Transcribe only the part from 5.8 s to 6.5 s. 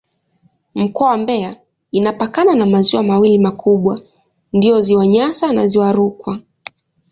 Rukwa.